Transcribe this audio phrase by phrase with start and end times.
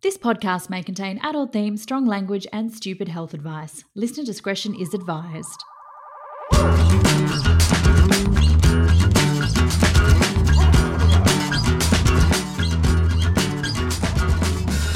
[0.00, 3.84] This podcast may contain adult themes, strong language, and stupid health advice.
[3.94, 5.62] Listener discretion is advised.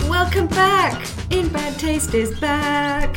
[0.09, 1.22] Welcome back!
[1.33, 3.17] In Bad Taste is back!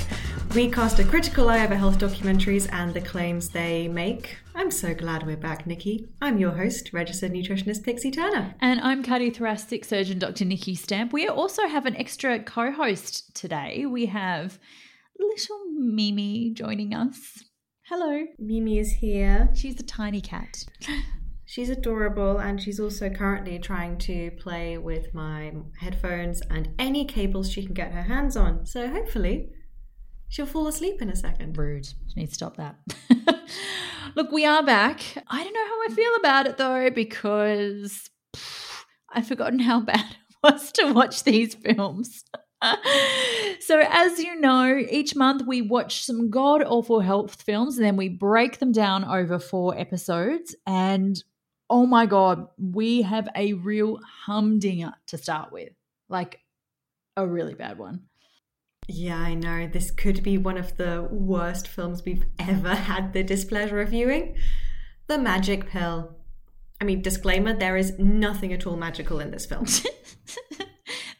[0.55, 4.37] We cast a critical eye over health documentaries and the claims they make.
[4.55, 6.07] I'm so glad we're back, Nikki.
[6.21, 8.55] I'm your host, registered nutritionist Pixie Turner.
[8.61, 10.45] And I'm cardiothoracic surgeon Dr.
[10.45, 11.11] Nikki Stamp.
[11.11, 13.85] We also have an extra co host today.
[13.85, 14.59] We have
[15.19, 17.43] little Mimi joining us.
[17.89, 18.27] Hello.
[18.39, 19.49] Mimi is here.
[19.53, 20.63] She's a tiny cat.
[21.55, 27.49] She's adorable and she's also currently trying to play with my headphones and any cables
[27.49, 28.65] she can get her hands on.
[28.65, 29.51] So hopefully
[30.27, 31.57] she'll fall asleep in a second.
[31.57, 31.85] Rude.
[31.85, 32.75] She needs to stop that.
[34.17, 34.99] Look, we are back.
[35.29, 40.01] I don't know how I feel about it though, because pff, I've forgotten how bad
[40.01, 42.25] it was to watch these films.
[43.61, 47.95] so, as you know, each month we watch some god awful health films and then
[47.95, 50.53] we break them down over four episodes.
[50.67, 51.23] And
[51.69, 55.73] oh my God, we have a real humdinger to start with.
[56.09, 56.39] Like
[57.17, 58.03] a really bad one.
[58.87, 59.67] Yeah, I know.
[59.67, 64.35] This could be one of the worst films we've ever had the displeasure of viewing.
[65.07, 66.15] The Magic Pill.
[66.79, 69.65] I mean, disclaimer there is nothing at all magical in this film.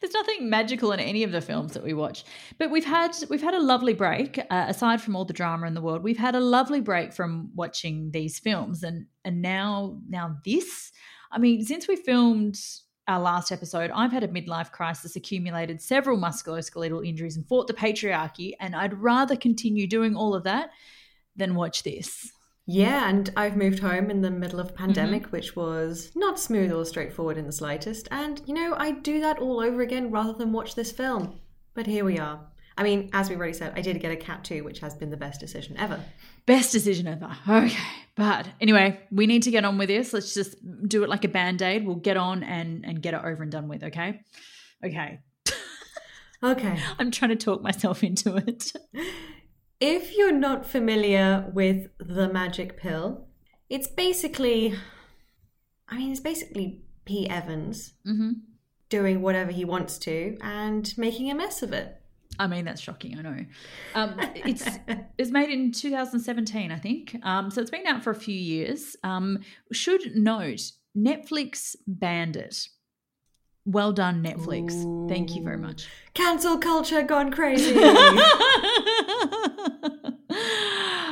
[0.06, 2.22] There's nothing magical in any of the films that we watch,
[2.58, 4.38] but we've had we've had a lovely break.
[4.38, 7.50] Uh, aside from all the drama in the world, we've had a lovely break from
[7.56, 10.92] watching these films, and and now now this.
[11.32, 12.56] I mean, since we filmed
[13.08, 17.74] our last episode, I've had a midlife crisis, accumulated several musculoskeletal injuries, and fought the
[17.74, 18.52] patriarchy.
[18.60, 20.70] And I'd rather continue doing all of that
[21.34, 22.30] than watch this.
[22.68, 25.30] Yeah, and I've moved home in the middle of a pandemic, mm-hmm.
[25.30, 28.08] which was not smooth or straightforward in the slightest.
[28.10, 31.38] And, you know, I'd do that all over again rather than watch this film.
[31.74, 32.40] But here we are.
[32.76, 35.10] I mean, as we've already said, I did get a cat too, which has been
[35.10, 36.00] the best decision ever.
[36.44, 37.30] Best decision ever.
[37.48, 37.76] Okay.
[38.16, 40.12] But anyway, we need to get on with this.
[40.12, 40.56] Let's just
[40.88, 41.86] do it like a band aid.
[41.86, 44.22] We'll get on and, and get it over and done with, okay?
[44.84, 45.20] Okay.
[46.42, 46.78] okay.
[46.98, 48.72] I'm trying to talk myself into it.
[49.80, 53.26] If you're not familiar with the magic pill,
[53.68, 54.74] it's basically,
[55.88, 58.32] I mean, it's basically Pete Evans mm-hmm.
[58.88, 62.00] doing whatever he wants to and making a mess of it.
[62.38, 63.18] I mean, that's shocking.
[63.18, 63.46] I know.
[63.94, 64.66] Um, it's
[65.18, 67.16] it's made in 2017, I think.
[67.22, 68.96] Um, so it's been out for a few years.
[69.02, 69.38] Um,
[69.72, 72.68] should note Netflix banned it.
[73.66, 74.84] Well done, Netflix.
[74.84, 75.08] Ooh.
[75.08, 75.88] Thank you very much.
[76.14, 77.76] Cancel culture gone crazy.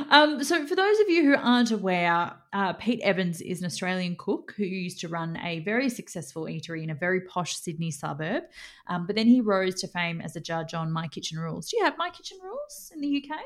[0.09, 4.15] um, so, for those of you who aren't aware, uh, Pete Evans is an Australian
[4.17, 8.45] cook who used to run a very successful eatery in a very posh Sydney suburb.
[8.87, 11.69] Um, but then he rose to fame as a judge on My Kitchen Rules.
[11.69, 13.37] Do you have My Kitchen Rules in the UK?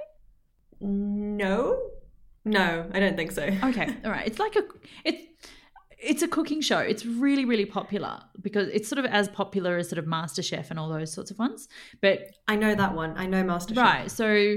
[0.80, 1.81] No.
[2.44, 3.43] No, I don't think so.
[3.43, 4.26] Okay, all right.
[4.26, 4.64] It's like a
[5.05, 5.26] it's
[6.00, 6.78] it's a cooking show.
[6.78, 10.78] It's really, really popular because it's sort of as popular as sort of MasterChef and
[10.78, 11.68] all those sorts of ones.
[12.00, 13.14] But I know that one.
[13.16, 13.76] I know MasterChef.
[13.76, 14.10] Right.
[14.10, 14.56] So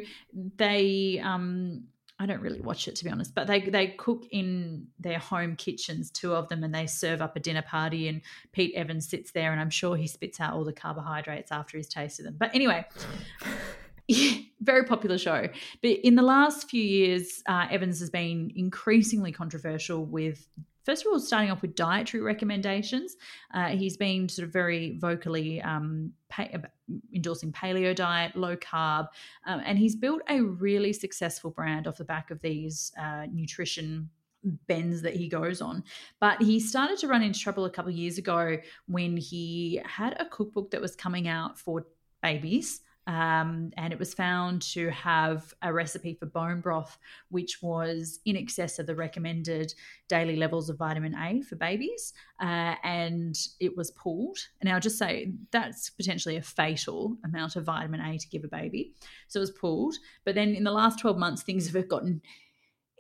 [0.57, 1.85] they um
[2.19, 5.55] I don't really watch it to be honest, but they they cook in their home
[5.55, 8.07] kitchens, two of them, and they serve up a dinner party.
[8.07, 8.21] And
[8.51, 11.87] Pete Evans sits there, and I'm sure he spits out all the carbohydrates after he's
[11.87, 12.35] tasted them.
[12.37, 12.85] But anyway,
[14.61, 15.47] very popular show.
[15.81, 20.47] But in the last few years, uh, Evans has been increasingly controversial with
[20.83, 23.17] first of all, starting off with dietary recommendations.
[23.53, 26.47] Uh, he's been sort of very vocally um, pa-
[27.13, 29.07] endorsing paleo diet, low carb,
[29.45, 34.09] um, and he's built a really successful brand off the back of these uh, nutrition
[34.67, 35.83] bends that he goes on.
[36.19, 38.57] But he started to run into trouble a couple of years ago
[38.87, 41.85] when he had a cookbook that was coming out for
[42.23, 42.81] babies.
[43.07, 46.97] Um, and it was found to have a recipe for bone broth,
[47.29, 49.73] which was in excess of the recommended
[50.07, 52.13] daily levels of vitamin A for babies.
[52.39, 54.37] Uh, and it was pulled.
[54.59, 58.47] And I'll just say that's potentially a fatal amount of vitamin A to give a
[58.47, 58.93] baby.
[59.27, 59.95] So it was pulled.
[60.23, 62.21] But then in the last 12 months, things have gotten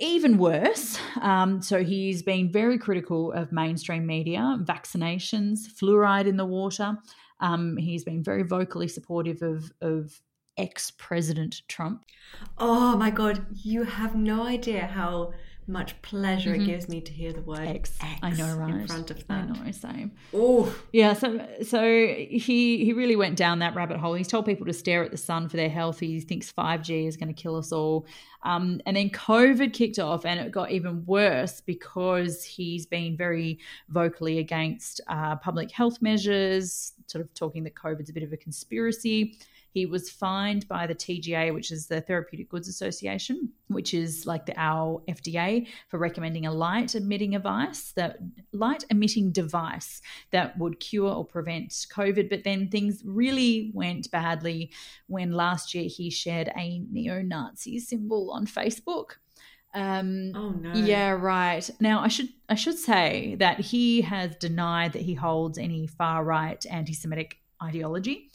[0.01, 0.97] even worse.
[1.21, 6.97] Um, so he's been very critical of mainstream media, vaccinations, fluoride in the water.
[7.41, 10.21] Um, he's been very vocally supportive of, of
[10.57, 12.05] ex President Trump.
[12.57, 15.33] Oh my God, you have no idea how
[15.71, 16.61] much pleasure mm-hmm.
[16.61, 17.97] it gives me to hear the word X.
[18.01, 18.75] X I know, right?
[18.75, 19.31] In front of that.
[19.31, 20.11] I know, same.
[20.33, 21.13] Oh, yeah.
[21.13, 24.13] So, so he he really went down that rabbit hole.
[24.13, 25.99] He's told people to stare at the sun for their health.
[25.99, 28.05] He thinks five G is going to kill us all.
[28.43, 33.59] Um, and then COVID kicked off, and it got even worse because he's been very
[33.89, 38.37] vocally against uh, public health measures, sort of talking that COVID's a bit of a
[38.37, 39.37] conspiracy.
[39.73, 44.45] He was fined by the TGA, which is the Therapeutic Goods Association, which is like
[44.45, 48.17] the our FDA for recommending a light emitting device that
[48.51, 50.01] light emitting device
[50.31, 52.29] that would cure or prevent COVID.
[52.29, 54.71] But then things really went badly
[55.07, 59.13] when last year he shared a neo-Nazi symbol on Facebook.
[59.73, 60.73] Um, oh no!
[60.73, 61.69] Yeah, right.
[61.79, 66.25] Now I should I should say that he has denied that he holds any far
[66.25, 68.31] right anti-Semitic ideology,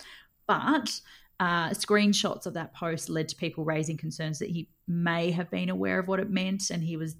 [0.46, 1.00] but
[1.38, 5.68] uh, screenshots of that post led to people raising concerns that he may have been
[5.68, 7.16] aware of what it meant and he was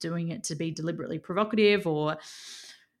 [0.00, 2.16] doing it to be deliberately provocative or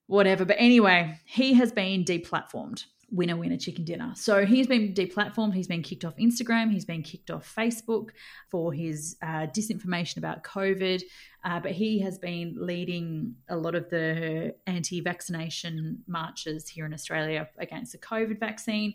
[0.06, 0.44] whatever.
[0.44, 2.84] But anyway, he has been deplatformed.
[3.12, 4.12] Winner, winner, chicken dinner.
[4.14, 5.54] So he's been deplatformed.
[5.54, 6.70] He's been kicked off Instagram.
[6.70, 8.10] He's been kicked off Facebook
[8.48, 11.02] for his uh, disinformation about COVID.
[11.44, 16.94] Uh, but he has been leading a lot of the anti vaccination marches here in
[16.94, 18.94] Australia against the COVID vaccine.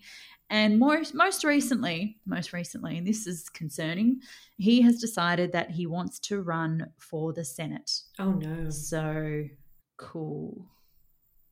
[0.49, 4.21] And most most recently, most recently, and this is concerning,
[4.57, 7.91] he has decided that he wants to run for the Senate.
[8.19, 8.69] Oh no.
[8.69, 9.45] So
[9.97, 10.67] cool.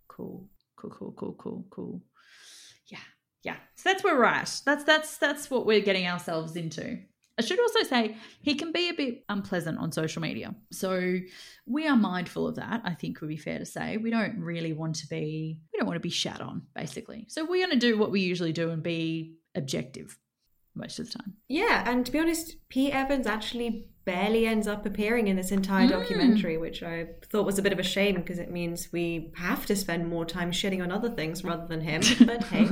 [0.07, 0.47] Cool.
[0.75, 2.01] Cool, cool, cool, cool, cool.
[2.87, 2.99] Yeah.
[3.43, 3.55] Yeah.
[3.75, 4.61] So that's where we're at.
[4.65, 6.99] That's that's that's what we're getting ourselves into.
[7.37, 10.53] I should also say he can be a bit unpleasant on social media.
[10.71, 11.19] So
[11.65, 13.97] we are mindful of that, I think would be fair to say.
[13.97, 17.25] We don't really want to be we don't want to be shat on, basically.
[17.29, 20.17] So we're gonna do what we usually do and be objective
[20.75, 21.33] most of the time.
[21.47, 25.87] Yeah, and to be honest, Pete Evans actually barely ends up appearing in this entire
[25.87, 25.91] mm.
[25.91, 29.65] documentary, which I thought was a bit of a shame because it means we have
[29.67, 32.01] to spend more time shitting on other things rather than him.
[32.25, 32.67] But hey,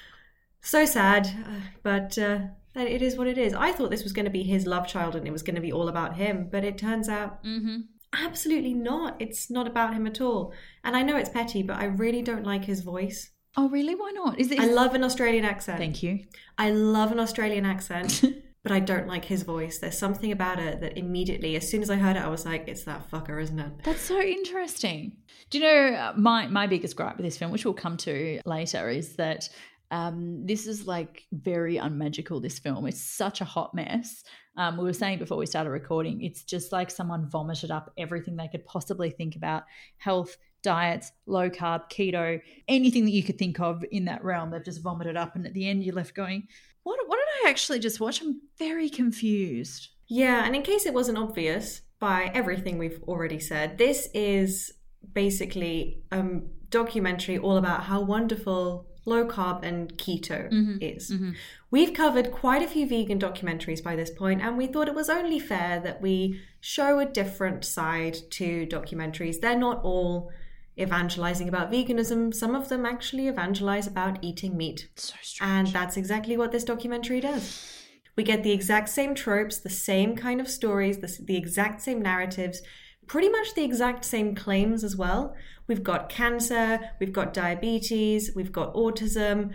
[0.60, 1.26] so sad.
[1.26, 2.38] Uh, but uh,
[2.80, 3.52] that it is what it is.
[3.52, 5.60] I thought this was going to be his love child and it was going to
[5.60, 7.80] be all about him, but it turns out mm-hmm.
[8.14, 9.16] absolutely not.
[9.18, 10.54] It's not about him at all.
[10.82, 13.32] And I know it's petty, but I really don't like his voice.
[13.56, 13.94] Oh, really?
[13.94, 14.40] Why not?
[14.40, 14.58] Is it?
[14.58, 15.78] I love an Australian accent.
[15.78, 16.20] Thank you.
[16.56, 18.24] I love an Australian accent.
[18.62, 19.78] but I don't like his voice.
[19.78, 22.68] There's something about it that immediately, as soon as I heard it, I was like,
[22.68, 25.16] "It's that fucker, isn't it?" That's so interesting.
[25.48, 28.40] Do you know uh, my my biggest gripe with this film, which we'll come to
[28.44, 29.48] later, is that
[29.90, 32.86] um, this is like very unmagical, this film.
[32.86, 34.22] It's such a hot mess.
[34.56, 38.36] Um, we were saying before we started recording, it's just like someone vomited up everything
[38.36, 39.64] they could possibly think about
[39.98, 44.50] health, diets, low carb, keto, anything that you could think of in that realm.
[44.50, 45.34] They've just vomited up.
[45.34, 46.46] And at the end, you're left going,
[46.82, 48.20] what, what did I actually just watch?
[48.20, 49.88] I'm very confused.
[50.08, 50.44] Yeah.
[50.44, 54.72] And in case it wasn't obvious by everything we've already said, this is
[55.12, 56.24] basically a
[56.68, 60.78] documentary all about how wonderful low carb and keto mm-hmm.
[60.80, 61.10] is.
[61.10, 61.30] Mm-hmm.
[61.70, 65.08] We've covered quite a few vegan documentaries by this point, and we thought it was
[65.08, 69.40] only fair that we show a different side to documentaries.
[69.40, 70.30] They're not all
[70.78, 74.88] evangelizing about veganism, some of them actually evangelize about eating meat.
[74.96, 77.76] So and that's exactly what this documentary does.
[78.16, 82.02] We get the exact same tropes, the same kind of stories, the, the exact same
[82.02, 82.62] narratives
[83.10, 85.34] pretty much the exact same claims as well.
[85.66, 89.52] We've got cancer, we've got diabetes, we've got autism.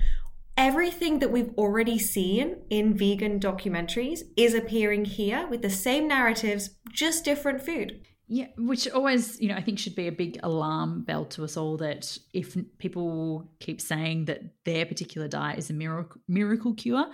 [0.58, 6.72] Everything that we've already seen in vegan documentaries is appearing here with the same narratives,
[6.92, 8.02] just different food.
[8.28, 11.56] Yeah, which always, you know, I think should be a big alarm bell to us
[11.56, 17.06] all that if people keep saying that their particular diet is a miracle, miracle cure,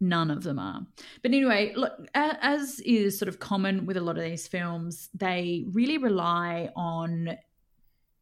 [0.00, 0.86] None of them are.
[1.22, 5.64] But anyway, look, as is sort of common with a lot of these films, they
[5.72, 7.36] really rely on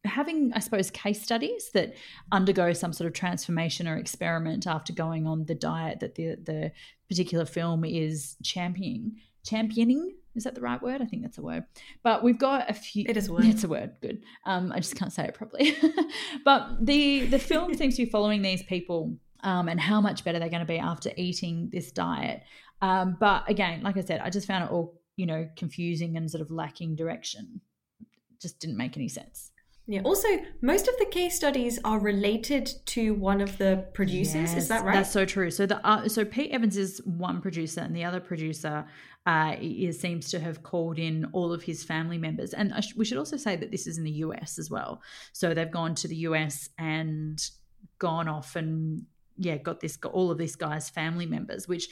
[0.03, 1.93] having, I suppose, case studies that
[2.31, 6.71] undergo some sort of transformation or experiment after going on the diet that the the
[7.09, 9.17] particular film is championing.
[9.45, 11.01] Championing is that the right word?
[11.01, 11.65] I think that's a word.
[12.03, 13.05] But we've got a few.
[13.09, 13.45] It is a word.
[13.45, 13.95] It's a word.
[14.01, 14.23] Good.
[14.45, 15.75] Um, I just can't say it properly.
[16.45, 20.39] but the the film seems to be following these people um, and how much better
[20.39, 22.43] they're going to be after eating this diet.
[22.81, 26.29] Um, but again, like I said, I just found it all you know confusing and
[26.29, 27.61] sort of lacking direction.
[28.41, 29.51] Just didn't make any sense.
[29.89, 30.01] Yeah.
[30.01, 30.27] Also,
[30.61, 34.35] most of the case studies are related to one of the producers.
[34.51, 34.93] Yes, is that right?
[34.93, 35.49] That's so true.
[35.49, 38.85] So the uh, so Pete Evans is one producer, and the other producer
[39.25, 42.53] uh, is, seems to have called in all of his family members.
[42.53, 45.01] And I sh- we should also say that this is in the US as well.
[45.31, 47.41] So they've gone to the US and
[47.97, 49.05] gone off and
[49.37, 51.89] yeah, got this got all of this guy's family members, which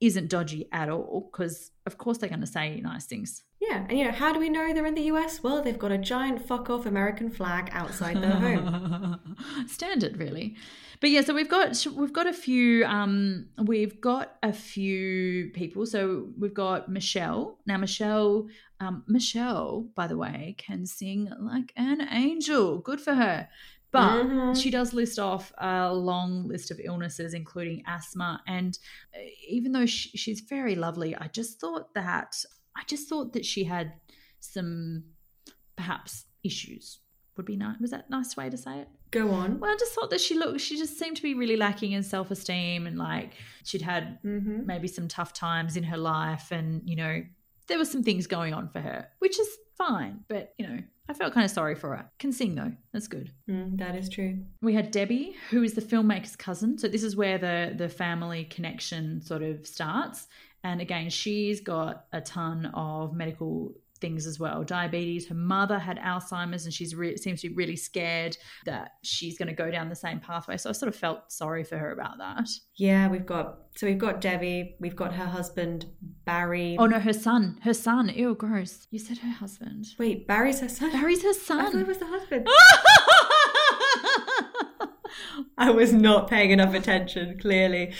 [0.00, 3.42] isn't dodgy at all because of course they're going to say nice things.
[3.60, 3.84] yeah.
[3.88, 5.42] And you know, how do we know they're in the US?
[5.42, 9.36] Well, they've got a giant fuck off American flag outside their home.
[9.66, 10.56] standard really
[11.00, 15.86] but yeah so we've got we've got a few um we've got a few people
[15.86, 18.46] so we've got michelle now michelle
[18.80, 23.48] um michelle by the way can sing like an angel good for her
[23.90, 24.60] but Mhm.
[24.62, 28.78] she does list off a long list of illnesses including asthma and
[29.14, 29.18] uh,
[29.48, 32.44] even though she, she's very lovely i just thought that
[32.76, 33.92] i just thought that she had
[34.40, 35.04] some
[35.76, 37.00] perhaps issues
[37.36, 39.58] would be nice was that a nice way to say it Go on.
[39.58, 42.02] well, I just thought that she looked, she just seemed to be really lacking in
[42.02, 43.32] self esteem and like
[43.64, 44.66] she'd had Mhm.
[44.66, 46.52] maybe some tough times in her life.
[46.52, 47.22] And, you know,
[47.68, 50.26] there were some things going on for her, which is fine.
[50.28, 50.78] But, you know,
[51.08, 52.10] I felt kind of sorry for her.
[52.18, 52.72] Can sing though.
[52.92, 53.32] That's good.
[53.48, 54.38] Mm, that is true.
[54.60, 56.76] We had Debbie, who is the filmmaker's cousin.
[56.78, 60.26] So this is where the the family connection sort of starts.
[60.64, 65.98] And again, she's got a ton of medical things as well diabetes her mother had
[65.98, 69.88] alzheimer's and she's re- seems to be really scared that she's going to go down
[69.88, 73.26] the same pathway so i sort of felt sorry for her about that Yeah, we've
[73.26, 75.86] got so we've got Debbie, we've got her husband
[76.24, 76.76] Barry.
[76.78, 80.68] oh no her son her son ew gross you said her husband Wait, Barry's her
[80.68, 80.92] son.
[80.92, 82.46] barry's her I thought it son was the husband.
[85.56, 87.92] I was not paying enough attention, clearly.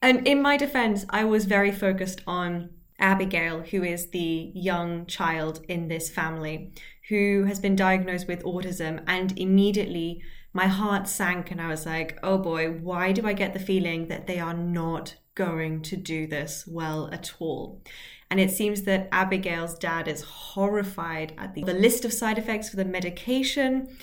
[0.00, 5.64] And in my defense, I was very focused on Abigail, who is the young child
[5.68, 6.72] in this family
[7.08, 9.02] who has been diagnosed with autism.
[9.06, 10.22] And immediately
[10.52, 14.08] my heart sank, and I was like, oh boy, why do I get the feeling
[14.08, 17.82] that they are not going to do this well at all?
[18.30, 22.68] And it seems that Abigail's dad is horrified at the, the list of side effects
[22.68, 23.96] for the medication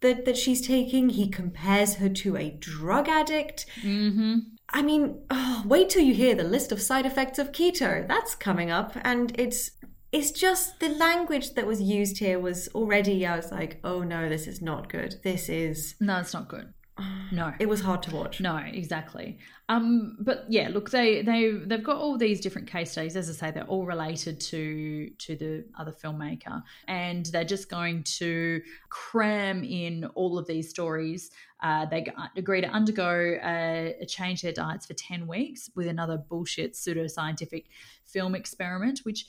[0.00, 1.10] that, that she's taking.
[1.10, 3.66] He compares her to a drug addict.
[3.80, 8.06] mm-hmm I mean, oh, wait till you hear the list of side effects of keto.
[8.06, 9.70] That's coming up, and it's
[10.12, 13.26] it's just the language that was used here was already.
[13.26, 15.16] I was like, oh no, this is not good.
[15.22, 15.94] This is.
[16.00, 16.72] no it's not good
[17.32, 18.40] no It was hard to watch.
[18.40, 19.38] No, exactly.
[19.68, 23.16] Um, but yeah, look, they they they've got all these different case studies.
[23.16, 28.04] As I say, they're all related to to the other filmmaker, and they're just going
[28.18, 31.30] to cram in all of these stories.
[31.62, 32.06] Uh, they
[32.36, 37.64] agree to undergo a, a change their diets for ten weeks with another bullshit pseudoscientific
[38.04, 39.26] film experiment, which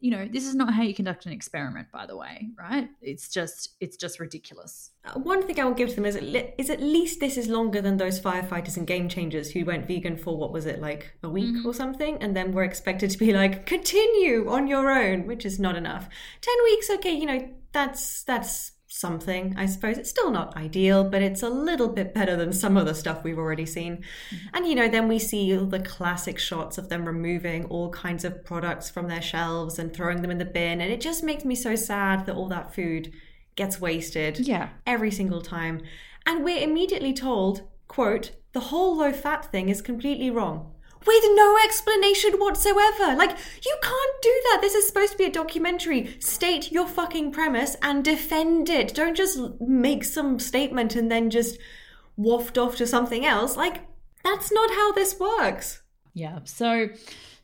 [0.00, 2.88] you know this is not how you conduct an experiment by the way right?
[3.00, 4.90] It's just it's just ridiculous.
[5.04, 7.48] Uh, One thing I will give to them is, at is at least this is
[7.48, 11.12] longer than those firefighters and game changers who went vegan for what was it like
[11.22, 15.26] a week or something, and then were expected to be like continue on your own,
[15.26, 16.08] which is not enough.
[16.40, 19.54] Ten weeks, okay, you know that's that's something.
[19.56, 22.86] I suppose it's still not ideal, but it's a little bit better than some of
[22.86, 23.98] the stuff we've already seen.
[23.98, 24.56] Mm-hmm.
[24.56, 28.44] And you know, then we see the classic shots of them removing all kinds of
[28.44, 31.54] products from their shelves and throwing them in the bin, and it just makes me
[31.54, 33.12] so sad that all that food
[33.56, 35.80] gets wasted yeah every single time.
[36.26, 40.74] And we're immediately told, quote, the whole low fat thing is completely wrong.
[41.06, 43.16] With no explanation whatsoever.
[43.16, 43.30] Like,
[43.64, 44.58] you can't do that.
[44.60, 46.16] This is supposed to be a documentary.
[46.20, 48.94] State your fucking premise and defend it.
[48.94, 51.58] Don't just make some statement and then just
[52.16, 53.56] waft off to something else.
[53.56, 53.80] Like,
[54.22, 55.82] that's not how this works.
[56.14, 56.40] Yeah.
[56.44, 56.88] So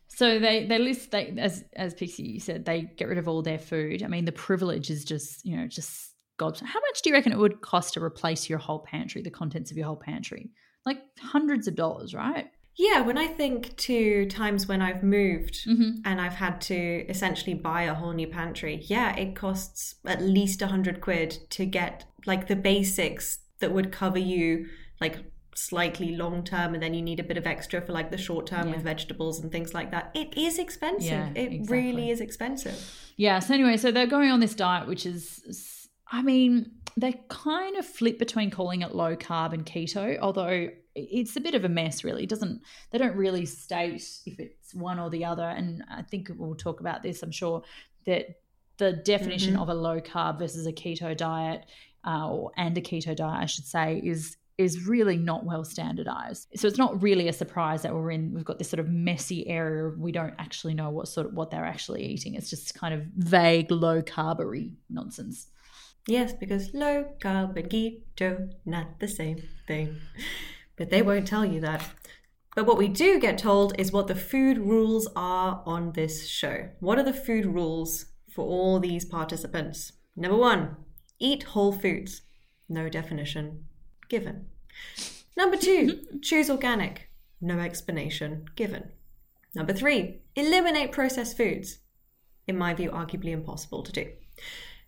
[0.08, 3.58] so they they list they as as Pixie said, they get rid of all their
[3.58, 4.02] food.
[4.02, 6.58] I mean, the privilege is just, you know, just God.
[6.58, 9.70] How much do you reckon it would cost to replace your whole pantry, the contents
[9.70, 10.50] of your whole pantry?
[10.84, 12.46] Like hundreds of dollars, right?
[12.78, 16.00] Yeah, when I think to times when I've moved Mm-hmm.
[16.04, 20.60] and I've had to essentially buy a whole new pantry, yeah, it costs at least
[20.62, 24.66] a hundred quid to get like the basics that would cover you
[25.00, 25.16] like
[25.54, 28.46] slightly long term and then you need a bit of extra for like the short
[28.46, 30.10] term with vegetables and things like that.
[30.14, 31.10] It is expensive.
[31.10, 31.78] Yeah, it exactly.
[31.82, 32.78] really is expensive.
[33.16, 33.38] Yeah.
[33.38, 37.86] So anyway, so they're going on this diet, which is I mean, they kind of
[37.86, 42.02] flip between calling it low carb and keto, although it's a bit of a mess
[42.04, 42.24] really.
[42.24, 45.48] It doesn't they don't really state if it's one or the other.
[45.48, 47.62] And i think we'll talk about this i'm sure
[48.06, 48.40] that
[48.78, 49.62] the definition Mm-hmm.
[49.62, 51.64] of a low carb versus a keto diet
[52.06, 56.48] uh, or and a keto diet i should say is is really not well standardized.
[56.56, 59.46] So it's not really a surprise that we're in we've got this sort of messy
[59.46, 59.92] area.
[59.98, 62.34] We don't actually know what sort of what they're actually eating.
[62.34, 65.48] It's just kind of vague low carbery nonsense.
[66.08, 69.98] Yes, because low carb and keto, not the same thing.
[70.76, 71.88] But they won't tell you that.
[72.54, 76.70] But what we do get told is what the food rules are on this show.
[76.80, 79.92] What are the food rules for all these participants?
[80.16, 80.76] Number one,
[81.18, 82.22] eat whole foods.
[82.68, 83.66] No definition
[84.08, 84.46] given.
[85.36, 87.10] Number two, choose organic.
[87.40, 88.90] No explanation given.
[89.54, 91.78] Number three, eliminate processed foods.
[92.46, 94.06] In my view, arguably impossible to do.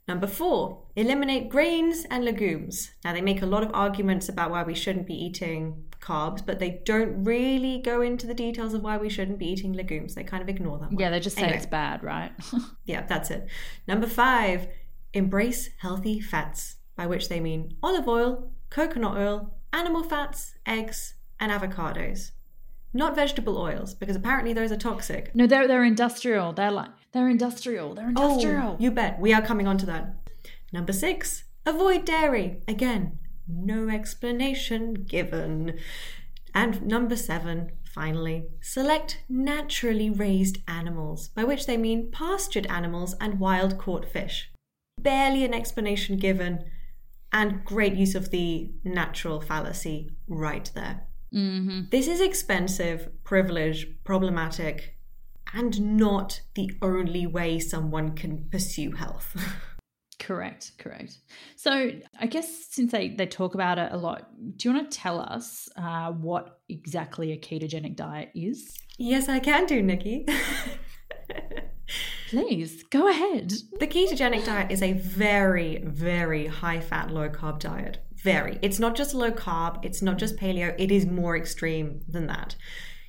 [0.09, 2.91] Number four, eliminate grains and legumes.
[3.05, 6.59] Now, they make a lot of arguments about why we shouldn't be eating carbs, but
[6.59, 10.15] they don't really go into the details of why we shouldn't be eating legumes.
[10.15, 10.91] They kind of ignore that.
[10.91, 10.99] one.
[10.99, 11.59] yeah they just say Anyway.
[11.59, 12.33] it's bad right
[12.87, 13.47] Yeah, that's it.
[13.87, 14.69] Number five,
[15.13, 21.53] embrace healthy fats, by which they mean olive oil, coconut oil, animal fats, eggs, and
[21.53, 22.31] avocados.
[22.95, 25.35] Not vegetable oils, because apparently those are toxic.
[25.35, 26.55] No, they're they're industrial.
[26.55, 27.95] They're like they're industrial.
[27.95, 28.73] They're industrial.
[28.73, 29.19] Oh, you bet.
[29.21, 30.15] We are coming on to that.
[30.73, 32.63] Number six, avoid dairy.
[32.69, 35.79] Again, no explanation given.
[36.55, 43.41] And number seven, finally, select naturally raised animals, by which they mean pastured animals and
[43.41, 44.51] wild caught fish.
[45.01, 46.65] Barely an explanation given,
[47.33, 51.07] and great use of the natural fallacy right there.
[51.35, 51.83] Mm-hmm.
[51.91, 54.98] This is expensive, privileged, problematic,
[55.55, 59.37] and not the only way someone can pursue health.
[60.21, 61.19] Correct, correct.
[61.55, 64.99] So I guess since they, they talk about it a lot, do you want to
[64.99, 68.77] tell us uh, what exactly a ketogenic diet is?
[68.99, 70.27] yes, I can do, Nikki.
[72.29, 73.53] Please go ahead.
[73.79, 77.99] the ketogenic diet is a very, very high fat, low carb diet.
[78.23, 78.59] Very.
[78.61, 82.57] It's not just low carb, it's not just paleo, it is more extreme than that.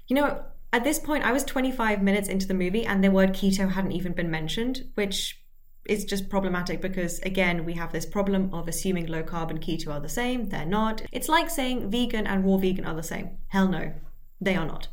[0.07, 3.33] You know, at this point, I was 25 minutes into the movie and the word
[3.33, 5.41] keto hadn't even been mentioned, which
[5.85, 9.87] is just problematic because, again, we have this problem of assuming low carb and keto
[9.87, 10.49] are the same.
[10.49, 11.01] They're not.
[11.11, 13.31] It's like saying vegan and raw vegan are the same.
[13.47, 13.93] Hell no,
[14.39, 14.89] they are not.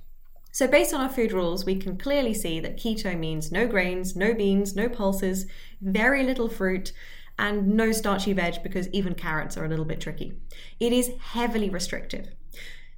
[0.52, 4.16] So, based on our food rules, we can clearly see that keto means no grains,
[4.16, 5.44] no beans, no pulses,
[5.82, 6.92] very little fruit,
[7.38, 10.32] and no starchy veg because even carrots are a little bit tricky.
[10.80, 12.30] It is heavily restrictive.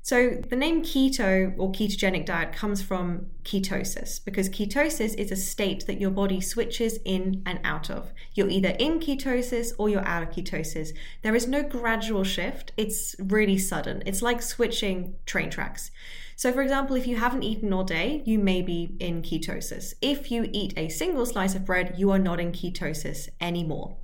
[0.08, 5.84] So, the name keto or ketogenic diet comes from ketosis because ketosis is a state
[5.86, 8.14] that your body switches in and out of.
[8.32, 10.96] You're either in ketosis or you're out of ketosis.
[11.20, 14.02] There is no gradual shift, it's really sudden.
[14.06, 15.90] It's like switching train tracks.
[16.36, 19.92] So, for example, if you haven't eaten all day, you may be in ketosis.
[20.00, 23.98] If you eat a single slice of bread, you are not in ketosis anymore.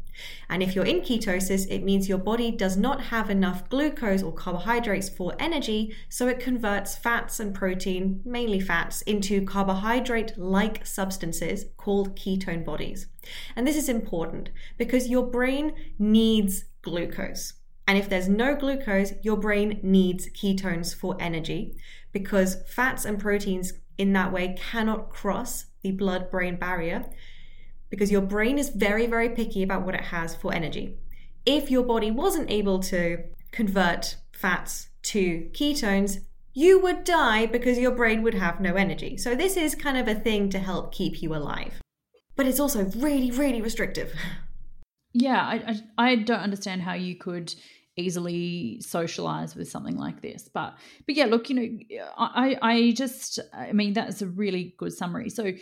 [0.48, 4.32] And if you're in ketosis, it means your body does not have enough glucose or
[4.32, 11.66] carbohydrates for energy, so it converts fats and protein, mainly fats, into carbohydrate like substances
[11.76, 13.06] called ketone bodies.
[13.56, 17.54] And this is important because your brain needs glucose.
[17.86, 21.76] And if there's no glucose, your brain needs ketones for energy
[22.12, 27.04] because fats and proteins in that way cannot cross the blood brain barrier
[27.94, 30.96] because your brain is very, very picky about what it has for energy.
[31.46, 33.18] If your body wasn't able to
[33.52, 36.18] convert fats to ketones,
[36.52, 39.16] you would die because your brain would have no energy.
[39.16, 41.74] So, this is kind of a thing to help keep you alive.
[42.34, 44.12] But it's also really, really restrictive.
[45.12, 47.54] Yeah, I, I, I don't understand how you could
[47.96, 50.48] easily socialize with something like this.
[50.52, 50.76] But
[51.06, 55.30] but yeah look you know i i just i mean that's a really good summary.
[55.30, 55.52] So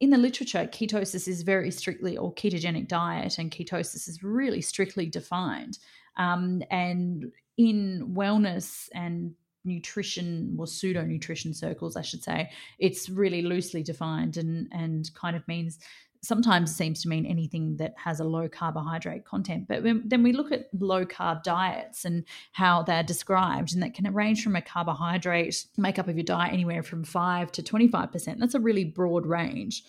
[0.00, 5.06] in the literature ketosis is very strictly or ketogenic diet and ketosis is really strictly
[5.06, 5.78] defined.
[6.16, 13.42] Um, and in wellness and nutrition or pseudo nutrition circles i should say it's really
[13.42, 15.78] loosely defined and and kind of means
[16.22, 19.66] sometimes seems to mean anything that has a low carbohydrate content.
[19.68, 23.94] But when, then we look at low carb diets and how they're described, and that
[23.94, 28.38] can range from a carbohydrate makeup of your diet anywhere from 5 to 25%.
[28.38, 29.82] That's a really broad range.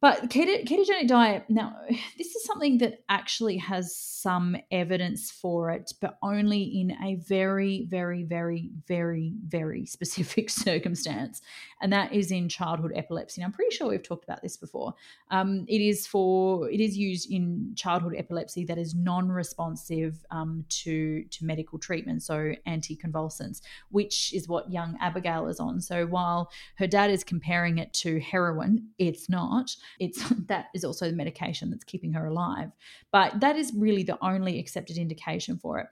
[0.00, 1.76] But keto, ketogenic diet, now,
[2.18, 7.86] this is something that actually has some evidence for it, but only in a very,
[7.90, 11.42] very, very, very, very specific circumstance.
[11.80, 13.42] And that is in childhood epilepsy.
[13.42, 14.94] And I'm pretty sure we've talked about this before.
[15.30, 20.64] Um, it is for, it is used in childhood epilepsy that is non responsive um,
[20.68, 25.80] to, to medical treatment, so anticonvulsants, which is what young Abigail is on.
[25.80, 31.10] So while her dad is comparing it to heroin, it's not it's that is also
[31.10, 32.70] the medication that's keeping her alive.
[33.10, 35.86] But that is really the only accepted indication for it.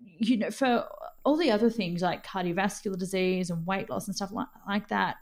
[0.00, 0.86] You know, for
[1.24, 5.16] all the other things like cardiovascular disease and weight loss and stuff like, like that,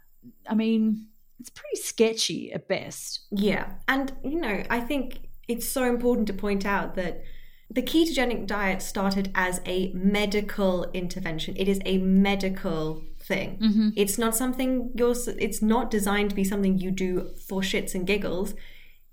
[0.49, 1.09] I mean,
[1.41, 3.21] it's pretty sketchy at best.
[3.31, 3.73] Yeah.
[3.89, 7.23] And, you know, I think it's so important to point out that
[7.71, 11.57] the ketogenic diet started as a medical intervention.
[11.57, 13.59] It is a medical thing.
[13.59, 13.89] Mm-hmm.
[13.97, 15.17] It's not something you're.
[15.39, 18.55] It's not designed to be something you do for shits and giggles.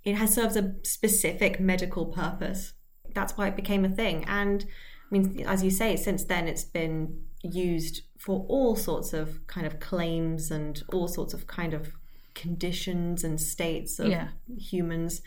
[0.04, 2.74] It has serves a specific medical purpose.
[3.14, 4.26] That's why it became a thing.
[4.28, 9.46] And I mean, as you say, since then it's been used for all sorts of
[9.48, 11.94] kind of claims and all sorts of kind of
[12.34, 14.30] conditions and states of yeah.
[14.58, 15.22] humans.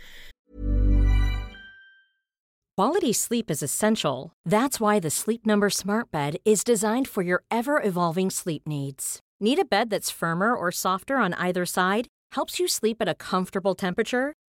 [2.77, 4.33] Quality sleep is essential.
[4.45, 9.21] That's why the Sleep Number Smart Bed is designed for your ever evolving sleep needs.
[9.41, 12.07] Need a bed that's firmer or softer on either side?
[12.33, 14.35] Helps you sleep at a comfortable temperature?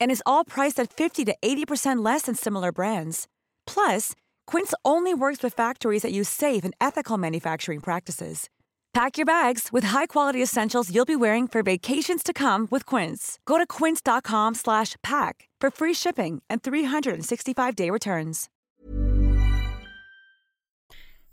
[0.00, 3.26] And is all priced at 50 to 80% less than similar brands.
[3.66, 4.14] Plus,
[4.46, 8.48] Quince only works with factories that use safe and ethical manufacturing practices.
[8.92, 13.38] Pack your bags with high-quality essentials you'll be wearing for vacations to come with Quince.
[13.46, 18.48] Go to quince.com/pack for free shipping and 365-day returns.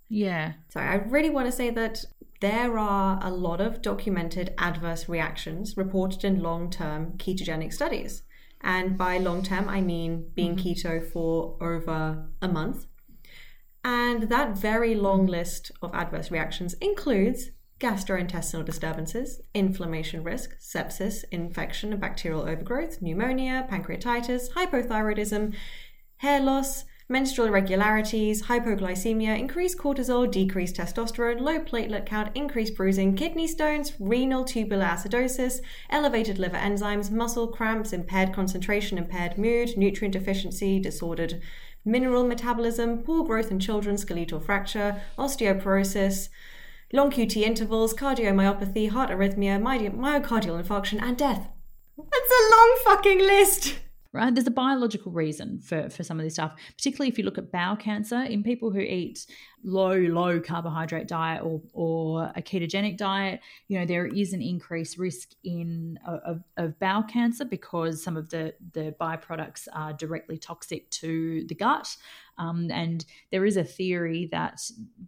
[0.10, 0.54] Yeah.
[0.70, 2.06] Sorry, I really want to say that
[2.40, 8.24] there are a lot of documented adverse reactions reported in long term ketogenic studies.
[8.62, 10.68] And by long term, I mean being mm-hmm.
[10.68, 12.88] keto for over a month.
[13.84, 21.92] And that very long list of adverse reactions includes gastrointestinal disturbances, inflammation risk, sepsis, infection
[21.94, 25.56] and bacterial overgrowth, pneumonia, pancreatitis, hypothyroidism,
[26.18, 33.48] hair loss, menstrual irregularities, hypoglycemia, increased cortisol, decreased testosterone, low platelet count, increased bruising, kidney
[33.48, 40.80] stones, renal tubular acidosis, elevated liver enzymes, muscle cramps, impaired concentration, impaired mood, nutrient deficiency,
[40.80, 41.42] disordered
[41.86, 46.28] mineral metabolism, poor growth in children, skeletal fracture, osteoporosis,
[46.92, 51.48] long QT intervals, cardiomyopathy, heart arrhythmia, myocardial infarction, and death.
[51.98, 53.80] That's a long fucking list
[54.18, 54.34] right?
[54.34, 57.52] There's a biological reason for, for some of this stuff, particularly if you look at
[57.52, 59.26] bowel cancer in people who eat
[59.64, 63.40] low, low carbohydrate diet or, or a ketogenic diet.
[63.68, 68.30] You know, there is an increased risk in of, of bowel cancer because some of
[68.30, 71.96] the, the byproducts are directly toxic to the gut.
[72.40, 74.60] Um, and there is a theory that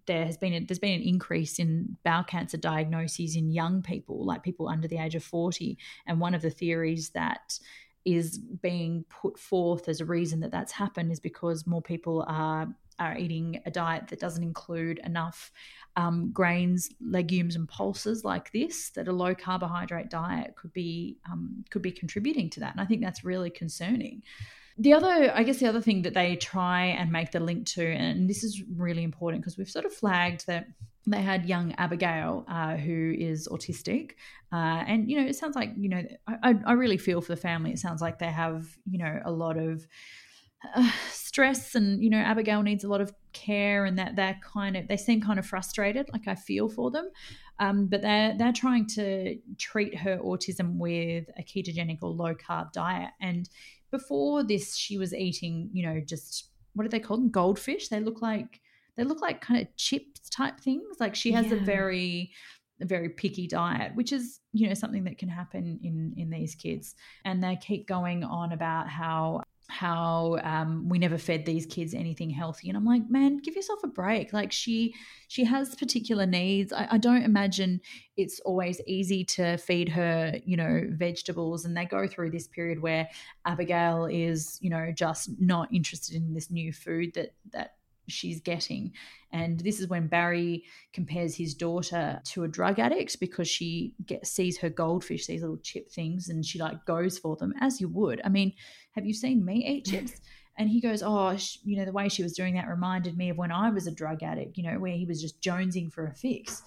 [0.08, 4.26] there has been a, there's been an increase in bowel cancer diagnoses in young people,
[4.26, 5.78] like people under the age of 40.
[6.08, 7.60] And one of the theories that
[8.06, 12.68] is being put forth as a reason that that's happened is because more people are
[13.00, 15.52] are eating a diet that doesn't include enough
[15.96, 18.90] um, grains, legumes, and pulses like this.
[18.92, 22.86] That a low carbohydrate diet could be um, could be contributing to that, and I
[22.86, 24.24] think that's really concerning.
[24.82, 27.86] The other, I guess, the other thing that they try and make the link to,
[27.86, 30.68] and this is really important because we've sort of flagged that
[31.06, 34.12] they had young Abigail, uh, who is autistic,
[34.54, 37.42] uh, and you know, it sounds like you know, I, I really feel for the
[37.42, 37.72] family.
[37.72, 39.86] It sounds like they have you know a lot of
[40.76, 44.78] uh, stress, and you know, Abigail needs a lot of care, and that they're kind
[44.78, 46.10] of they seem kind of frustrated.
[46.14, 47.10] Like I feel for them,
[47.60, 52.72] um, but they're they're trying to treat her autism with a ketogenic or low carb
[52.72, 53.50] diet, and
[53.92, 57.32] before this, she was eating you know just what are they called?
[57.32, 57.90] Goldfish.
[57.90, 58.62] They look like
[58.98, 60.98] they look like kind of chips type things.
[61.00, 62.32] Like she has a very
[62.82, 66.56] a very picky diet, which is you know something that can happen in in these
[66.56, 66.96] kids.
[67.26, 72.30] And they keep going on about how how um, we never fed these kids anything
[72.30, 72.70] healthy.
[72.70, 74.34] And i'm like man give yourself a break.
[74.34, 74.96] Like she
[75.28, 76.74] she has particular needs.
[76.74, 77.82] I, I don't imagine
[78.18, 81.66] it's always easy to feed her you know vegetables.
[81.66, 83.08] And they go through this period where
[83.46, 87.76] abigail is you know just not interested in this new food that that
[88.10, 88.94] she's getting.
[89.32, 94.26] And this is when barry compares his daughter to a drug addict because she get,
[94.26, 97.88] sees her goldfish these little chip things and she like goes for them as you
[97.90, 98.22] would.
[98.24, 98.54] I mean
[99.00, 100.14] have you seen me eat chips
[100.58, 103.30] and he goes oh sh- you know the way she was doing that reminded me
[103.30, 106.06] of when i was a drug addict you know where he was just jonesing for
[106.08, 106.62] a fix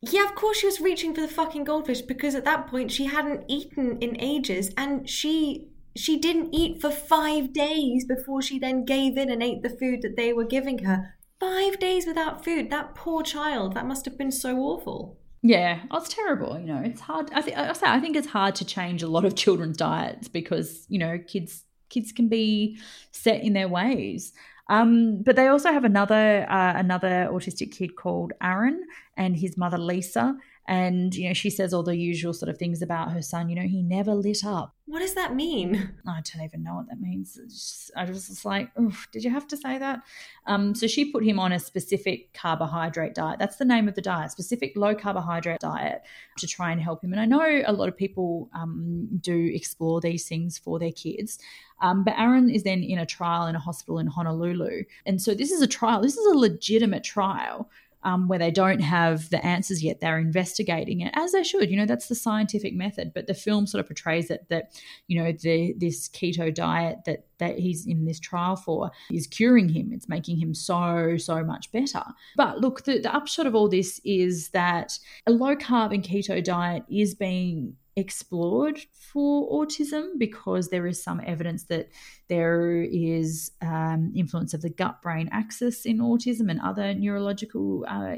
[0.00, 3.06] Yeah, of course she was reaching for the fucking goldfish because at that point she
[3.06, 8.84] hadn't eaten in ages and she she didn't eat for 5 days before she then
[8.84, 11.14] gave in and ate the food that they were giving her.
[11.40, 12.70] 5 days without food.
[12.70, 13.74] That poor child.
[13.74, 15.18] That must have been so awful.
[15.42, 16.56] Yeah, oh, it's terrible.
[16.60, 17.30] You know, it's hard.
[17.34, 20.28] I think I say I think it's hard to change a lot of children's diets
[20.28, 22.78] because you know kids kids can be
[23.10, 24.32] set in their ways.
[24.68, 28.84] Um, but they also have another uh, another autistic kid called Aaron
[29.16, 30.36] and his mother Lisa,
[30.68, 33.48] and you know she says all the usual sort of things about her son.
[33.48, 34.74] You know, he never lit up.
[34.84, 35.90] What does that mean?
[36.06, 37.38] I don't even know what that means.
[37.48, 38.70] Just- I was just like,
[39.12, 40.02] did you have to say that?
[40.46, 43.38] Um, so she put him on a specific carbohydrate diet.
[43.38, 46.02] That's the name of the diet, specific low carbohydrate diet
[46.38, 47.12] to try and help him.
[47.12, 51.38] And I know a lot of people um, do explore these things for their kids.
[51.80, 54.84] Um, but Aaron is then in a trial in a hospital in Honolulu.
[55.06, 57.70] And so this is a trial, this is a legitimate trial
[58.02, 60.00] um, where they don't have the answers yet.
[60.00, 61.70] They're investigating it as they should.
[61.70, 63.12] You know, that's the scientific method.
[63.14, 64.72] But the film sort of portrays it that,
[65.06, 69.68] you know, the this keto diet that that he's in this trial for is curing
[69.68, 69.90] him.
[69.92, 72.02] It's making him so so much better.
[72.36, 76.42] But look, the, the upshot of all this is that a low carb and keto
[76.42, 81.88] diet is being explored for autism because there is some evidence that
[82.28, 88.16] there is um, influence of the gut brain axis in autism and other neurological uh,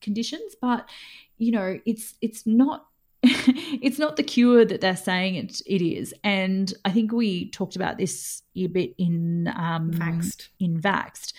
[0.00, 0.88] conditions but
[1.38, 2.86] you know it's it's not
[3.22, 6.12] it's not the cure that they're saying it, it is.
[6.24, 10.48] And i think we talked about this a bit in um Vaxxed.
[10.58, 11.32] in Vaxxed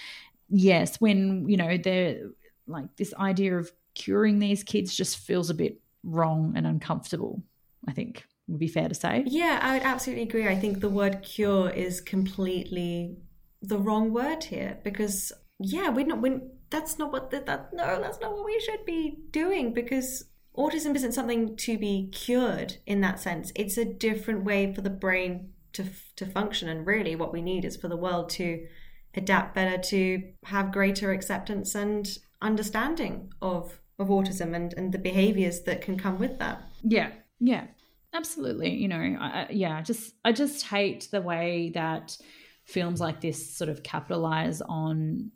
[0.50, 2.30] yes when you know they're
[2.66, 7.44] like this idea of curing these kids just feels a bit wrong and uncomfortable
[7.88, 10.48] i think would be fair to say Yeah, I would absolutely agree.
[10.48, 13.18] I think the word cure is completely
[13.62, 18.02] the wrong word here because yeah, we're not we're, that's not what the, that no,
[18.02, 20.26] that's not what we should be doing because
[20.58, 23.52] autism isn't something to be cured in that sense.
[23.56, 25.86] It's a different way for the brain to
[26.18, 28.68] to function and really what we need is for the world to
[29.16, 35.62] adapt better to have greater acceptance and understanding of of autism and and the behaviors
[35.62, 36.62] that can come with that.
[36.84, 37.12] Yeah,
[37.44, 37.66] yeah,
[38.14, 38.74] absolutely.
[38.74, 42.18] You know, I, yeah, just I just hate the way that
[42.64, 45.32] films like this sort of capitalize on,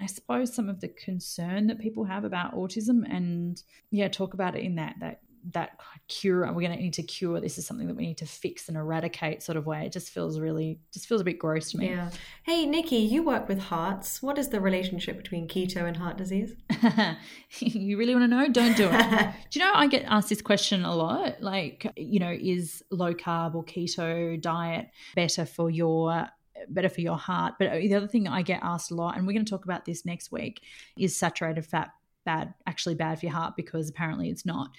[0.00, 4.56] I suppose, some of the concern that people have about autism, and yeah, talk about
[4.56, 6.40] it in that that that cure.
[6.46, 7.40] We're going to need to cure.
[7.40, 9.86] This is something that we need to fix and eradicate, sort of way.
[9.86, 11.90] It just feels really, just feels a bit gross to me.
[11.90, 12.10] Yeah.
[12.44, 14.22] Hey, Nikki, you work with hearts.
[14.22, 16.54] What is the relationship between keto and heart disease?
[17.58, 18.48] you really want to know?
[18.48, 19.32] Don't do it.
[19.50, 21.42] do you know I get asked this question a lot?
[21.42, 26.28] Like, you know, is low carb or keto diet better for your
[26.68, 27.54] better for your heart?
[27.58, 29.84] But the other thing I get asked a lot, and we're going to talk about
[29.84, 30.62] this next week,
[30.96, 31.90] is saturated fat
[32.24, 34.70] bad actually bad for your heart because apparently it's not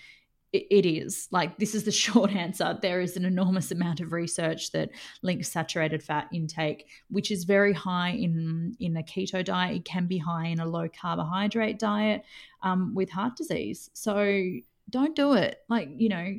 [0.54, 1.28] it is.
[1.32, 2.78] Like this is the short answer.
[2.82, 4.90] There is an enormous amount of research that
[5.22, 9.78] links saturated fat intake which is very high in in a keto diet.
[9.78, 12.24] It can be high in a low carbohydrate diet
[12.62, 13.90] um, with heart disease.
[13.94, 14.44] So
[14.90, 15.60] don't do it.
[15.68, 16.36] Like you know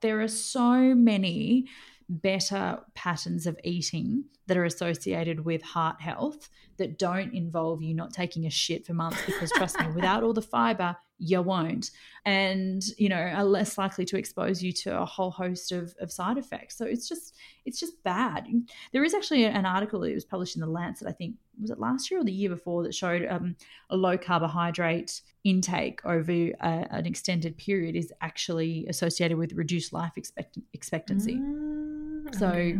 [0.00, 1.66] there are so many
[2.08, 8.12] better patterns of eating that are associated with heart health that don't involve you not
[8.12, 11.90] taking a shit for months because trust me without all the fiber you won't.
[12.24, 16.10] And you know are less likely to expose you to a whole host of, of
[16.10, 16.76] side effects.
[16.76, 18.46] So it's just it's just bad.
[18.92, 21.78] There is actually an article that was published in the lancet i think was it
[21.78, 23.56] last year or the year before that showed um,
[23.90, 30.12] a low carbohydrate intake over a, an extended period is actually associated with reduced life
[30.16, 31.36] expect- expectancy.
[31.36, 32.78] Mm, so okay.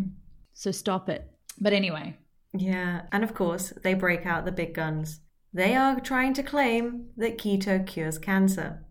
[0.54, 1.30] so stop it.
[1.60, 2.16] But anyway.
[2.52, 5.20] Yeah, and of course, they break out the big guns.
[5.52, 8.84] They are trying to claim that keto cures cancer.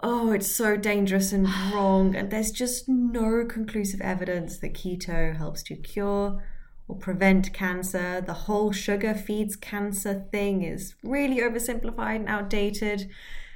[0.00, 5.62] Oh, it's so dangerous and wrong, and there's just no conclusive evidence that keto helps
[5.64, 6.42] to cure
[6.88, 8.20] or prevent cancer.
[8.20, 13.10] The whole sugar feeds cancer thing is really oversimplified and outdated.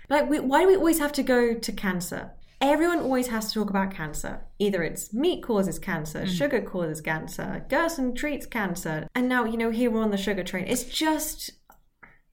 [0.09, 2.33] Like, we, why do we always have to go to cancer?
[2.61, 4.45] Everyone always has to talk about cancer.
[4.59, 6.29] Either it's meat causes cancer, mm.
[6.29, 10.45] sugar causes cancer, Gerson treats cancer, and now, you know, here we're on the sugar
[10.45, 10.67] train.
[10.67, 11.53] It's just,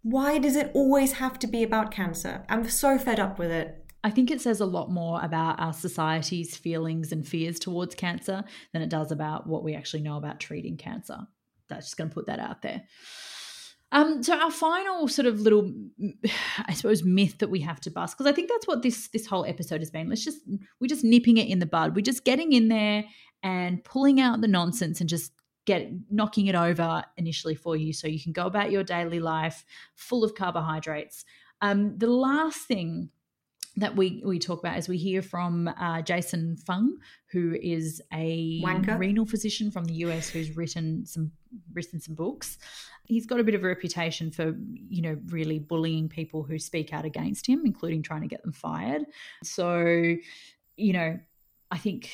[0.01, 2.45] why does it always have to be about cancer?
[2.49, 3.83] I'm so fed up with it.
[4.03, 8.43] I think it says a lot more about our society's feelings and fears towards cancer
[8.71, 11.19] than it does about what we actually know about treating cancer.
[11.67, 12.83] That's just going to put that out there.
[13.91, 15.73] Um, so our final sort of little,
[16.65, 19.25] I suppose, myth that we have to bust because I think that's what this this
[19.25, 20.09] whole episode has been.
[20.09, 20.39] Let's just
[20.81, 21.95] we're just nipping it in the bud.
[21.95, 23.05] We're just getting in there
[23.43, 25.31] and pulling out the nonsense and just
[25.67, 29.65] get knocking it over initially for you so you can go about your daily life
[29.95, 31.25] full of carbohydrates.
[31.61, 33.09] Um, the last thing
[33.75, 38.61] that we we talk about as we hear from uh, Jason Fung, who is a
[38.63, 38.97] Wanker.
[38.97, 41.31] renal physician from the US who's written some
[41.73, 42.57] written some books.
[43.03, 44.55] He's got a bit of a reputation for
[44.89, 48.53] you know really bullying people who speak out against him, including trying to get them
[48.53, 49.03] fired.
[49.43, 50.15] So,
[50.77, 51.19] you know,
[51.69, 52.09] I think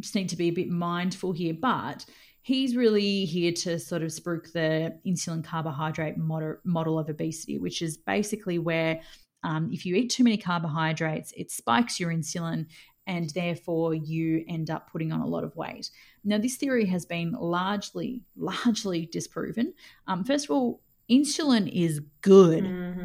[0.00, 2.04] just need to be a bit mindful here, but.
[2.44, 7.80] He's really here to sort of spruik the insulin carbohydrate model, model of obesity, which
[7.80, 9.00] is basically where
[9.44, 12.66] um, if you eat too many carbohydrates, it spikes your insulin
[13.06, 15.90] and therefore you end up putting on a lot of weight.
[16.22, 19.72] Now, this theory has been largely, largely disproven.
[20.06, 22.64] Um, first of all, insulin is good.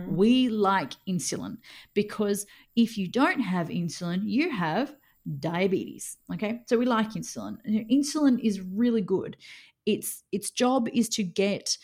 [0.09, 1.59] We like insulin
[1.93, 4.95] because if you don't have insulin, you have
[5.39, 6.17] diabetes.
[6.33, 7.57] Okay, so we like insulin.
[7.91, 9.37] Insulin is really good.
[9.85, 11.77] Its its job is to get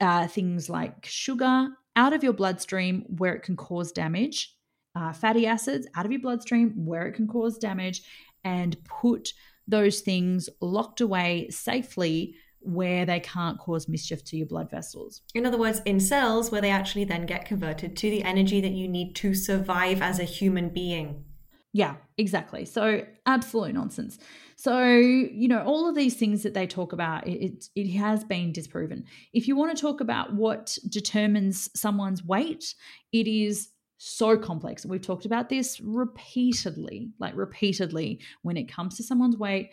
[0.00, 4.56] uh, things like sugar out of your bloodstream where it can cause damage,
[4.94, 8.02] uh, fatty acids out of your bloodstream where it can cause damage,
[8.44, 9.32] and put
[9.68, 15.22] those things locked away safely where they can't cause mischief to your blood vessels.
[15.34, 18.72] In other words, in cells where they actually then get converted to the energy that
[18.72, 21.24] you need to survive as a human being.
[21.72, 22.66] Yeah, exactly.
[22.66, 24.18] So absolute nonsense.
[24.56, 28.52] So you know all of these things that they talk about, it it, has been
[28.52, 29.04] disproven.
[29.32, 32.74] If you want to talk about what determines someone's weight,
[33.12, 33.70] it is
[34.04, 34.84] so complex.
[34.84, 38.20] We've talked about this repeatedly, like repeatedly.
[38.42, 39.70] When it comes to someone's weight,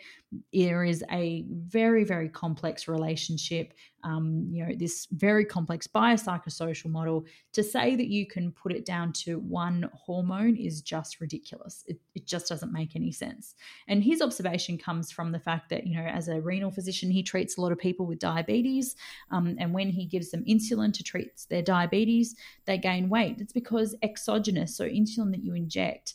[0.52, 3.74] there is a very, very complex relationship.
[4.02, 7.24] Um, you know, this very complex biopsychosocial model.
[7.52, 11.84] To say that you can put it down to one hormone is just ridiculous.
[11.86, 13.54] It, it just doesn't make any sense.
[13.88, 17.22] And his observation comes from the fact that, you know, as a renal physician, he
[17.22, 18.96] treats a lot of people with diabetes.
[19.30, 23.40] Um, and when he gives them insulin to treat their diabetes, they gain weight.
[23.40, 26.14] It's because exogenous, so insulin that you inject,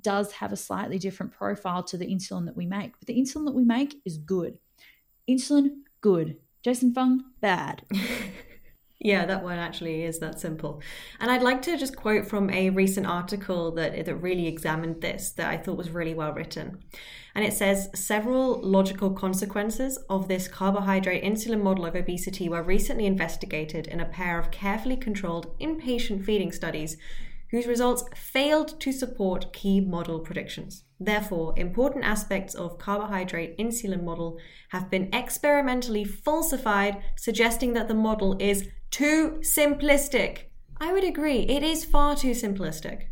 [0.00, 2.92] does have a slightly different profile to the insulin that we make.
[2.98, 4.58] But the insulin that we make is good.
[5.28, 6.36] Insulin, good.
[6.64, 7.82] Jason Fung, bad.
[9.04, 10.80] Yeah, that one actually is that simple.
[11.20, 15.30] And I'd like to just quote from a recent article that, that really examined this
[15.32, 16.78] that I thought was really well written.
[17.34, 23.04] And it says several logical consequences of this carbohydrate insulin model of obesity were recently
[23.04, 26.96] investigated in a pair of carefully controlled inpatient feeding studies
[27.50, 30.84] whose results failed to support key model predictions.
[30.98, 34.38] Therefore, important aspects of carbohydrate insulin model
[34.70, 40.44] have been experimentally falsified, suggesting that the model is too simplistic.
[40.80, 43.06] I would agree, it is far too simplistic.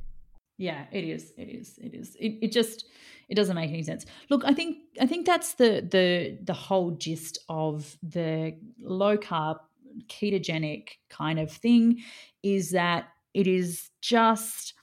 [0.58, 1.32] Yeah, it is.
[1.36, 1.78] It is.
[1.82, 2.16] It is.
[2.20, 2.84] It, it just
[3.28, 4.06] it doesn't make any sense.
[4.30, 9.58] Look, I think I think that's the the the whole gist of the low carb
[10.08, 12.02] ketogenic kind of thing
[12.42, 14.74] is that it is just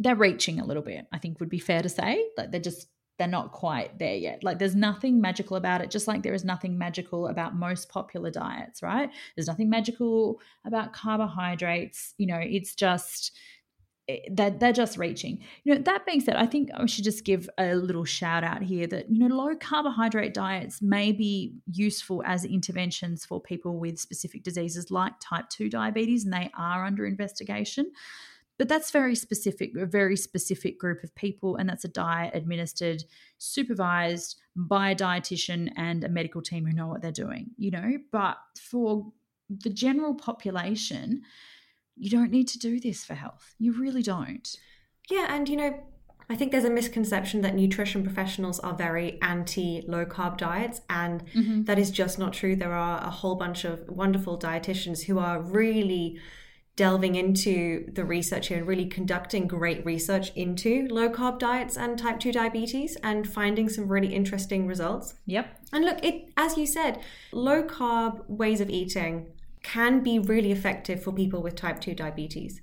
[0.00, 1.06] they're reaching a little bit.
[1.12, 2.88] I think would be fair to say like they're just
[3.18, 4.44] they're not quite there yet.
[4.44, 8.30] Like there's nothing magical about it, just like there is nothing magical about most popular
[8.30, 9.10] diets, right?
[9.34, 12.14] There's nothing magical about carbohydrates.
[12.16, 13.36] You know, it's just
[14.08, 15.38] Eh, they're, they're just reaching.
[15.64, 18.62] You know, that being said, I think I should just give a little shout out
[18.62, 23.98] here that, you know, low carbohydrate diets may be useful as interventions for people with
[23.98, 27.92] specific diseases like type 2 diabetes, and they are under investigation.
[28.58, 33.04] But that's very specific, a very specific group of people, and that's a diet administered,
[33.38, 37.98] supervised by a dietitian and a medical team who know what they're doing, you know.
[38.10, 39.12] But for
[39.48, 41.22] the general population,
[41.98, 43.54] you don't need to do this for health.
[43.58, 44.48] You really don't.
[45.10, 45.82] Yeah, and you know,
[46.30, 51.24] I think there's a misconception that nutrition professionals are very anti low carb diets, and
[51.26, 51.64] mm-hmm.
[51.64, 52.54] that is just not true.
[52.54, 56.18] There are a whole bunch of wonderful dietitians who are really
[56.76, 61.98] delving into the research here and really conducting great research into low carb diets and
[61.98, 65.14] type 2 diabetes and finding some really interesting results.
[65.26, 65.58] Yep.
[65.72, 67.00] And look, it as you said,
[67.32, 69.26] low carb ways of eating
[69.62, 72.60] can be really effective for people with type 2 diabetes.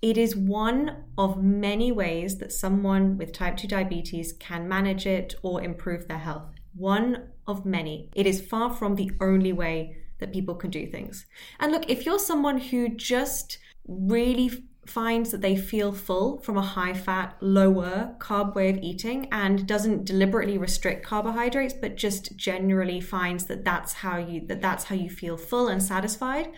[0.00, 5.36] It is one of many ways that someone with type 2 diabetes can manage it
[5.42, 6.50] or improve their health.
[6.74, 8.10] One of many.
[8.14, 11.26] It is far from the only way that people can do things.
[11.60, 16.62] And look, if you're someone who just really finds that they feel full from a
[16.62, 23.00] high fat, lower carb way of eating and doesn't deliberately restrict carbohydrates but just generally
[23.00, 26.50] finds that that's how you that that's how you feel full and satisfied,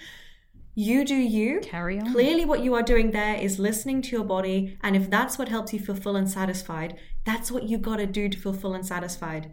[0.77, 1.61] you do you.
[1.61, 2.13] Carry on.
[2.13, 4.77] Clearly, what you are doing there is listening to your body.
[4.83, 8.07] And if that's what helps you feel full and satisfied, that's what you got to
[8.07, 9.53] do to feel full and satisfied.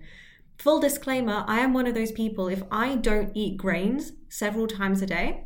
[0.58, 5.02] Full disclaimer I am one of those people, if I don't eat grains several times
[5.04, 5.46] a day,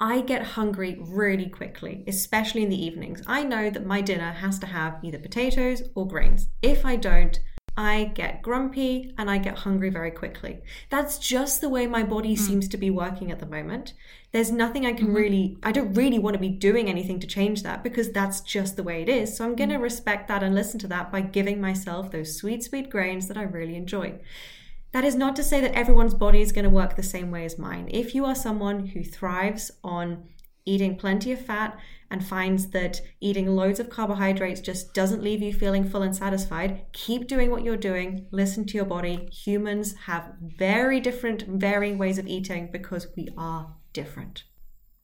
[0.00, 3.20] I get hungry really quickly, especially in the evenings.
[3.26, 6.48] I know that my dinner has to have either potatoes or grains.
[6.62, 7.38] If I don't,
[7.76, 10.60] I get grumpy and I get hungry very quickly.
[10.88, 12.38] That's just the way my body mm.
[12.38, 13.92] seems to be working at the moment.
[14.32, 15.16] There's nothing I can mm-hmm.
[15.16, 18.76] really, I don't really want to be doing anything to change that because that's just
[18.76, 19.36] the way it is.
[19.36, 19.82] So I'm going to mm.
[19.82, 23.42] respect that and listen to that by giving myself those sweet, sweet grains that I
[23.42, 24.18] really enjoy.
[24.92, 27.44] That is not to say that everyone's body is going to work the same way
[27.44, 27.88] as mine.
[27.92, 30.24] If you are someone who thrives on
[30.66, 31.78] eating plenty of fat
[32.10, 36.84] and finds that eating loads of carbohydrates just doesn't leave you feeling full and satisfied,
[36.92, 38.26] keep doing what you're doing.
[38.32, 39.28] Listen to your body.
[39.32, 44.44] Humans have very different, varying ways of eating because we are different.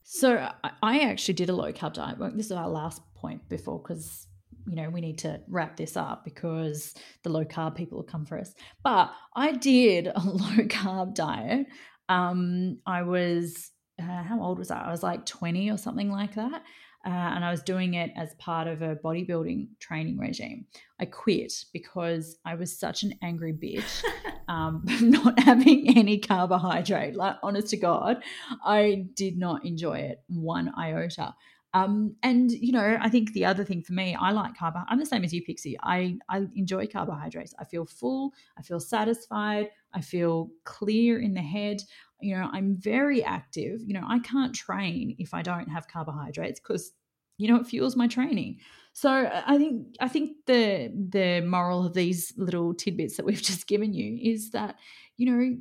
[0.03, 0.51] So
[0.82, 2.18] I actually did a low carb diet.
[2.37, 4.26] This is our last point before because
[4.66, 8.26] you know we need to wrap this up because the low carb people will come
[8.26, 8.54] for us.
[8.82, 11.66] But I did a low carb diet.
[12.08, 14.82] Um, I was uh, how old was I?
[14.82, 16.62] I was like 20 or something like that.
[17.06, 20.66] Uh, and I was doing it as part of a bodybuilding training regime.
[20.98, 24.02] I quit because I was such an angry bitch,
[24.48, 27.14] um, not having any carbohydrate.
[27.14, 28.24] Like, honest to God,
[28.64, 31.34] I did not enjoy it one iota.
[31.77, 34.83] Um, and you know, I think the other thing for me, I like carb.
[34.89, 35.77] I'm the same as you, Pixie.
[35.83, 37.55] I I enjoy carbohydrates.
[37.59, 38.33] I feel full.
[38.59, 39.70] I feel satisfied.
[39.93, 41.81] I feel clear in the head
[42.20, 46.61] you know i'm very active you know i can't train if i don't have carbohydrates
[46.61, 46.93] because
[47.39, 48.59] you know it fuels my training
[48.93, 53.66] so i think i think the the moral of these little tidbits that we've just
[53.66, 54.77] given you is that
[55.16, 55.57] you know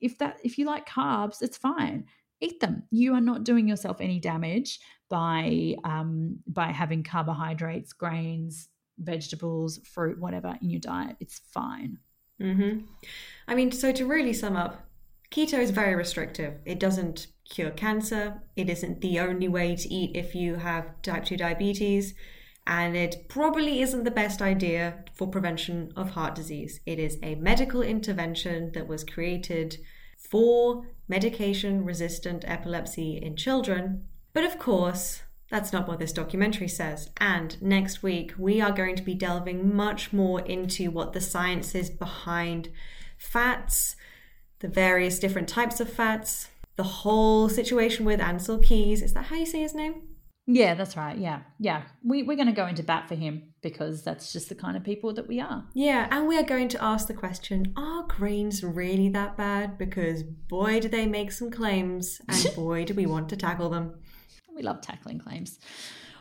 [0.00, 2.04] if that if you like carbs it's fine
[2.40, 8.68] eat them you are not doing yourself any damage by um by having carbohydrates grains
[8.98, 11.98] vegetables fruit whatever in your diet it's fine
[12.40, 12.80] mm-hmm.
[13.46, 14.88] i mean so to really sum up
[15.30, 16.54] Keto is very restrictive.
[16.64, 18.42] It doesn't cure cancer.
[18.56, 22.14] It isn't the only way to eat if you have type 2 diabetes.
[22.66, 26.80] And it probably isn't the best idea for prevention of heart disease.
[26.86, 29.78] It is a medical intervention that was created
[30.18, 34.06] for medication resistant epilepsy in children.
[34.38, 37.10] But of course, that's not what this documentary says.
[37.20, 41.74] And next week, we are going to be delving much more into what the science
[41.74, 42.68] is behind
[43.16, 43.96] fats
[44.60, 49.02] the various different types of fats, the whole situation with Ancel Keys.
[49.02, 50.02] Is that how you say his name?
[50.50, 51.18] Yeah, that's right.
[51.18, 51.40] Yeah.
[51.58, 51.82] Yeah.
[52.02, 54.82] We, we're going to go into bat for him because that's just the kind of
[54.82, 55.66] people that we are.
[55.74, 56.08] Yeah.
[56.10, 59.76] And we are going to ask the question are grains really that bad?
[59.76, 63.96] Because boy, do they make some claims and boy, do we want to tackle them.
[64.58, 65.60] We love tackling claims.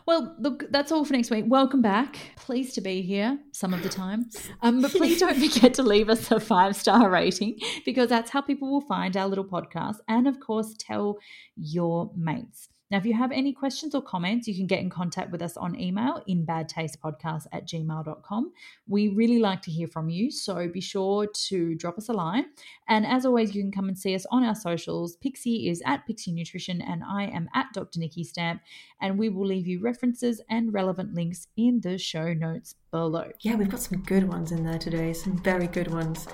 [0.05, 1.45] Well, look, that's all for next week.
[1.47, 2.17] Welcome back.
[2.35, 4.29] Pleased to be here some of the time.
[4.61, 8.41] Um, but please don't forget to leave us a five star rating because that's how
[8.41, 9.97] people will find our little podcast.
[10.07, 11.17] And of course, tell
[11.55, 12.69] your mates.
[12.89, 15.57] Now, if you have any questions or comments, you can get in contact with us
[15.57, 18.53] on email in badtastepodcast at gmail.com.
[18.88, 22.45] We really like to hear from you, so be sure to drop us a line.
[22.88, 25.17] And as always, you can come and see us on our socials.
[25.17, 27.99] Pixie is at Pixie Nutrition, and I am at Dr.
[27.99, 28.61] Nikki Stamp.
[29.00, 33.32] And we will leave you references and relevant links in the show notes below.
[33.41, 36.28] Yeah, we've got some good ones in there today, some very good ones.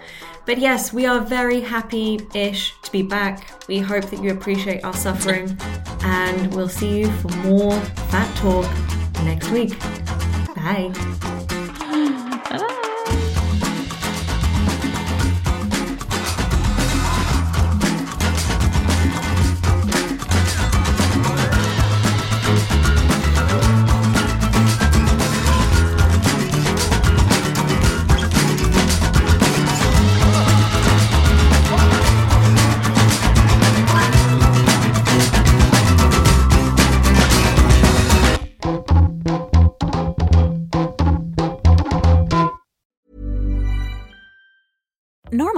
[0.45, 3.68] But yes, we are very happy ish to be back.
[3.68, 5.57] We hope that you appreciate our suffering,
[6.03, 7.80] and we'll see you for more
[8.11, 8.70] Fat Talk
[9.26, 9.78] next week.
[10.55, 11.42] Bye.